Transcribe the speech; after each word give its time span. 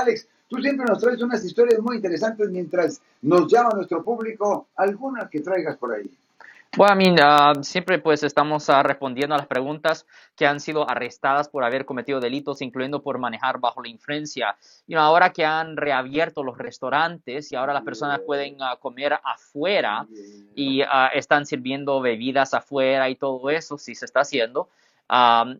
Alex, 0.00 0.26
tú 0.48 0.56
siempre 0.58 0.86
nos 0.86 0.98
traes 0.98 1.20
unas 1.22 1.44
historias 1.44 1.80
muy 1.80 1.96
interesantes 1.96 2.48
mientras 2.50 3.00
nos 3.22 3.50
llama 3.50 3.70
nuestro 3.74 4.02
público, 4.02 4.68
algunas 4.76 5.28
que 5.28 5.40
traigas 5.40 5.76
por 5.76 5.94
ahí. 5.94 6.10
Bueno, 6.76 6.94
I 6.94 7.12
mean, 7.12 7.64
siempre 7.64 7.98
pues 7.98 8.22
estamos 8.22 8.68
uh, 8.68 8.82
respondiendo 8.84 9.34
a 9.34 9.38
las 9.38 9.48
preguntas 9.48 10.06
que 10.36 10.46
han 10.46 10.60
sido 10.60 10.88
arrestadas 10.88 11.48
por 11.48 11.64
haber 11.64 11.84
cometido 11.84 12.20
delitos, 12.20 12.62
incluyendo 12.62 13.02
por 13.02 13.18
manejar 13.18 13.58
bajo 13.58 13.82
la 13.82 13.88
influencia. 13.88 14.56
You 14.86 14.94
know, 14.94 15.02
ahora 15.02 15.32
que 15.32 15.44
han 15.44 15.76
reabierto 15.76 16.44
los 16.44 16.56
restaurantes 16.56 17.50
y 17.50 17.56
ahora 17.56 17.74
las 17.74 17.82
personas 17.82 18.20
pueden 18.20 18.54
uh, 18.62 18.78
comer 18.78 19.18
afuera 19.24 20.06
y 20.54 20.82
uh, 20.82 21.10
están 21.12 21.44
sirviendo 21.44 22.00
bebidas 22.00 22.54
afuera 22.54 23.10
y 23.10 23.16
todo 23.16 23.50
eso, 23.50 23.76
sí 23.76 23.96
se 23.96 24.04
está 24.04 24.20
haciendo. 24.20 24.68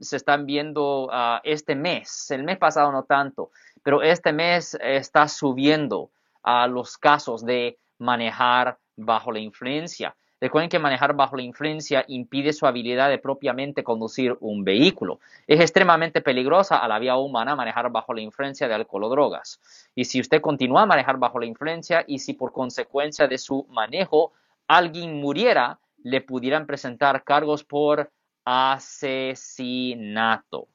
Se 0.00 0.16
están 0.16 0.44
viendo 0.46 1.10
este 1.42 1.74
mes, 1.74 2.30
el 2.30 2.44
mes 2.44 2.58
pasado 2.58 2.92
no 2.92 3.04
tanto, 3.04 3.50
pero 3.82 4.02
este 4.02 4.32
mes 4.32 4.76
está 4.80 5.26
subiendo 5.28 6.10
a 6.42 6.66
los 6.66 6.98
casos 6.98 7.44
de 7.44 7.78
manejar 7.98 8.78
bajo 8.96 9.32
la 9.32 9.38
influencia. 9.38 10.14
Recuerden 10.40 10.68
que 10.68 10.78
manejar 10.78 11.14
bajo 11.14 11.34
la 11.34 11.42
influencia 11.42 12.04
impide 12.06 12.52
su 12.52 12.64
habilidad 12.66 13.08
de 13.08 13.18
propiamente 13.18 13.82
conducir 13.82 14.36
un 14.38 14.62
vehículo. 14.62 15.18
Es 15.48 15.58
extremadamente 15.58 16.20
peligrosa 16.20 16.78
a 16.78 16.86
la 16.86 17.00
vía 17.00 17.16
humana 17.16 17.56
manejar 17.56 17.90
bajo 17.90 18.14
la 18.14 18.20
influencia 18.20 18.68
de 18.68 18.74
alcohol 18.74 19.04
o 19.04 19.08
drogas. 19.08 19.60
Y 19.96 20.04
si 20.04 20.20
usted 20.20 20.40
continúa 20.40 20.82
a 20.82 20.86
manejar 20.86 21.16
bajo 21.18 21.40
la 21.40 21.46
influencia 21.46 22.04
y 22.06 22.20
si 22.20 22.34
por 22.34 22.52
consecuencia 22.52 23.26
de 23.26 23.36
su 23.36 23.66
manejo 23.70 24.32
alguien 24.68 25.20
muriera, 25.20 25.80
le 26.04 26.20
pudieran 26.20 26.66
presentar 26.66 27.24
cargos 27.24 27.64
por 27.64 28.12
asesinato. 28.48 30.68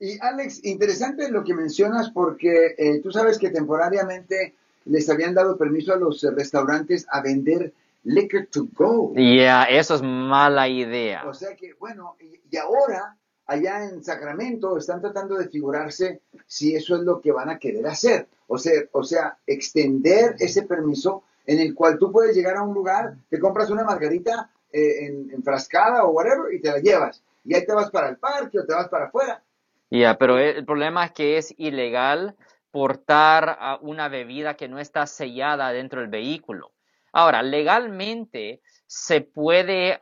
Y 0.00 0.18
Alex, 0.20 0.64
interesante 0.64 1.30
lo 1.30 1.44
que 1.44 1.54
mencionas 1.54 2.10
porque 2.10 2.74
eh, 2.76 2.98
tú 3.00 3.12
sabes 3.12 3.38
que 3.38 3.50
temporariamente 3.50 4.56
les 4.86 5.08
habían 5.08 5.34
dado 5.34 5.56
permiso 5.56 5.92
a 5.92 5.96
los 5.96 6.22
restaurantes 6.22 7.06
a 7.10 7.20
vender 7.20 7.72
liquor 8.02 8.48
to 8.50 8.66
go. 8.74 9.14
Yeah, 9.14 9.62
eso 9.64 9.94
es 9.94 10.02
mala 10.02 10.68
idea. 10.68 11.22
O 11.28 11.34
sea 11.34 11.54
que, 11.54 11.74
bueno, 11.74 12.16
y, 12.18 12.40
ahora 12.56 13.16
allá 13.46 13.84
en 13.84 14.02
Sacramento 14.02 14.76
están 14.76 15.00
tratando 15.00 15.36
de 15.36 15.48
figurarse 15.48 16.22
si 16.46 16.74
eso 16.74 16.96
es 16.96 17.02
lo 17.02 17.20
que 17.20 17.30
van 17.30 17.50
a 17.50 17.60
querer 17.60 17.86
hacer. 17.86 18.26
O 18.48 18.58
sea, 18.58 18.72
o 18.90 19.04
sea, 19.04 19.38
extender 19.46 20.34
ese 20.40 20.62
permiso 20.62 21.22
en 21.46 21.60
el 21.60 21.74
cual 21.74 21.96
tú 21.96 22.10
puedes 22.10 22.34
llegar 22.34 22.56
a 22.56 22.62
un 22.62 22.74
lugar, 22.74 23.14
te 23.28 23.38
compras 23.38 23.70
una 23.70 23.84
margarita 23.84 24.50
en, 24.72 25.30
enfrascada 25.30 26.04
o 26.04 26.10
whatever 26.10 26.52
y 26.52 26.60
te 26.60 26.70
la 26.70 26.78
llevas. 26.78 27.22
Y 27.44 27.54
ahí 27.54 27.64
te 27.64 27.72
vas 27.72 27.90
para 27.90 28.08
el 28.08 28.16
parque 28.16 28.58
o 28.58 28.66
te 28.66 28.74
vas 28.74 28.88
para 28.88 29.06
afuera. 29.06 29.42
Ya, 29.90 30.16
pero 30.18 30.38
el 30.38 30.64
problema 30.64 31.06
es 31.06 31.12
que 31.12 31.36
es 31.36 31.54
ilegal 31.58 32.36
portar 32.70 33.78
una 33.80 34.08
bebida 34.08 34.54
que 34.54 34.68
no 34.68 34.78
está 34.78 35.06
sellada 35.06 35.72
dentro 35.72 36.00
del 36.00 36.10
vehículo. 36.10 36.72
Ahora, 37.12 37.42
legalmente 37.42 38.60
se 38.86 39.20
puede, 39.20 39.98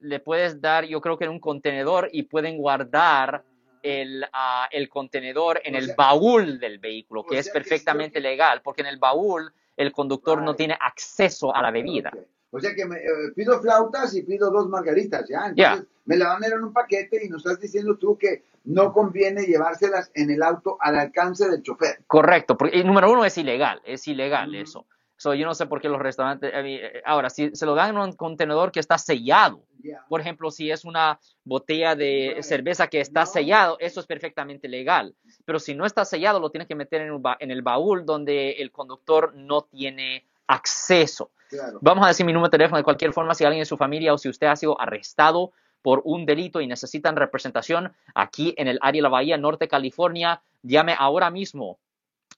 le 0.00 0.20
puedes 0.20 0.60
dar, 0.60 0.84
yo 0.84 1.00
creo 1.00 1.18
que 1.18 1.24
en 1.24 1.30
un 1.30 1.40
contenedor 1.40 2.08
y 2.12 2.24
pueden 2.24 2.58
guardar 2.58 3.44
el, 3.82 4.24
ah, 4.32 4.68
el 4.70 4.88
contenedor 4.88 5.60
en 5.64 5.74
el 5.74 5.94
baúl 5.96 6.58
del 6.58 6.78
vehículo, 6.78 7.24
que 7.24 7.38
es 7.38 7.48
perfectamente 7.50 8.20
legal, 8.20 8.60
porque 8.62 8.82
en 8.82 8.88
el 8.88 8.98
baúl 8.98 9.52
el 9.76 9.92
conductor 9.92 10.42
no 10.42 10.54
tiene 10.54 10.76
acceso 10.80 11.54
a 11.54 11.62
la 11.62 11.70
bebida. 11.70 12.12
O 12.50 12.60
sea 12.60 12.74
que 12.74 12.86
me, 12.86 12.96
eh, 12.96 13.32
pido 13.34 13.60
flautas 13.60 14.14
y 14.14 14.22
pido 14.22 14.50
dos 14.50 14.68
margaritas, 14.68 15.28
¿ya? 15.28 15.48
Entonces 15.48 15.86
me 16.06 16.16
la 16.16 16.28
van 16.28 16.44
a 16.44 16.48
dar 16.48 16.58
en 16.58 16.64
un 16.64 16.72
paquete 16.72 17.24
y 17.24 17.28
nos 17.28 17.44
estás 17.44 17.60
diciendo 17.60 17.96
tú 17.96 18.16
que 18.16 18.44
no 18.64 18.92
conviene 18.92 19.42
llevárselas 19.42 20.10
en 20.14 20.30
el 20.30 20.42
auto 20.42 20.78
al 20.80 20.98
alcance 20.98 21.48
del 21.48 21.62
chofer. 21.62 22.02
Correcto, 22.06 22.56
porque 22.56 22.82
número 22.82 23.12
uno 23.12 23.24
es 23.24 23.36
ilegal, 23.36 23.80
es 23.84 24.06
ilegal 24.08 24.54
eso. 24.54 24.86
So, 25.18 25.34
yo 25.34 25.46
no 25.46 25.54
sé 25.54 25.66
por 25.66 25.80
qué 25.80 25.88
los 25.88 26.00
restaurantes, 26.00 26.52
eh, 26.54 27.02
ahora, 27.04 27.28
si 27.28 27.50
se 27.54 27.66
lo 27.66 27.74
dan 27.74 27.90
en 27.90 27.98
un 27.98 28.12
contenedor 28.12 28.70
que 28.70 28.78
está 28.78 28.98
sellado, 28.98 29.64
por 30.08 30.20
ejemplo, 30.20 30.50
si 30.50 30.70
es 30.70 30.84
una 30.84 31.18
botella 31.44 31.96
de 31.96 32.38
cerveza 32.42 32.86
que 32.86 33.00
está 33.00 33.26
sellado, 33.26 33.76
eso 33.80 34.00
es 34.00 34.06
perfectamente 34.06 34.68
legal. 34.68 35.14
Pero 35.44 35.58
si 35.58 35.74
no 35.74 35.86
está 35.86 36.04
sellado, 36.04 36.40
lo 36.40 36.50
tienes 36.50 36.68
que 36.68 36.74
meter 36.74 37.02
en, 37.02 37.20
en 37.40 37.50
el 37.50 37.62
baúl 37.62 38.06
donde 38.06 38.52
el 38.52 38.70
conductor 38.70 39.34
no 39.34 39.62
tiene 39.62 40.24
acceso. 40.46 41.32
Vamos 41.80 42.04
a 42.04 42.08
decir 42.08 42.26
mi 42.26 42.32
número 42.32 42.48
de 42.48 42.58
teléfono 42.58 42.78
de 42.78 42.84
cualquier 42.84 43.12
forma, 43.12 43.34
si 43.34 43.44
alguien 43.44 43.62
de 43.62 43.66
su 43.66 43.76
familia 43.76 44.14
o 44.14 44.18
si 44.18 44.28
usted 44.28 44.46
ha 44.46 44.54
sido 44.56 44.80
arrestado 44.80 45.52
por 45.82 46.02
un 46.04 46.26
delito 46.26 46.60
y 46.60 46.66
necesitan 46.66 47.14
representación 47.16 47.92
aquí 48.14 48.54
en 48.56 48.68
el 48.68 48.78
área 48.82 48.98
de 48.98 49.02
la 49.02 49.08
Bahía 49.08 49.38
Norte, 49.38 49.68
California, 49.68 50.42
llame 50.62 50.94
ahora 50.98 51.30
mismo 51.30 51.78